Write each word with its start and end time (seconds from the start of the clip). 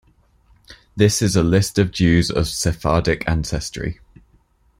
This 0.95 1.21
is 1.21 1.35
a 1.35 1.43
list 1.43 1.77
of 1.77 1.91
Jews 1.91 2.31
of 2.31 2.47
Sephardic 2.47 3.23
ancestry. 3.27 3.99